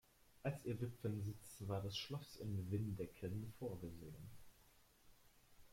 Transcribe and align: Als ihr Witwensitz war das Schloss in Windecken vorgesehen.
Als 0.41 0.65
ihr 0.65 0.81
Witwensitz 0.81 1.61
war 1.67 1.79
das 1.79 1.95
Schloss 1.95 2.37
in 2.37 2.71
Windecken 2.71 3.53
vorgesehen. 3.59 4.31